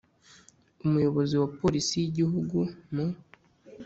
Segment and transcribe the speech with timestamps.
[0.85, 2.57] Umuyobozi wa Polisi y Igihugu
[2.93, 3.05] mu